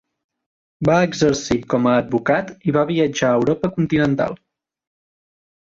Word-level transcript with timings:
Va 0.89 0.95
exercir 1.09 1.57
com 1.73 1.85
a 1.91 1.93
advocat 1.99 2.49
i 2.71 2.75
va 2.79 2.87
viatjar 2.93 3.29
a 3.35 3.39
Europa 3.43 3.73
continental. 3.79 4.35